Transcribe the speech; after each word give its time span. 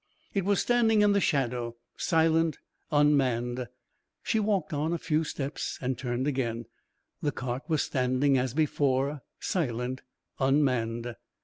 It 0.33 0.45
was 0.45 0.59
standing 0.59 1.01
in 1.01 1.11
the 1.11 1.21
shadow, 1.21 1.75
silent, 1.95 2.57
unmanned. 2.91 3.67
She 4.23 4.39
walked 4.39 4.73
on 4.73 4.89
for 4.89 4.95
a 4.95 4.97
few 4.97 5.23
steps 5.23 5.77
and 5.79 5.95
turned 5.95 6.25
again. 6.25 6.65
The 7.21 7.31
cart 7.31 7.61
was 7.67 7.83
standing 7.83 8.35
as 8.35 8.55
before, 8.55 9.21
silent, 9.39 10.01
unmanned. 10.39 11.13